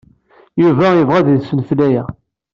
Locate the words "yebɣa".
0.97-1.15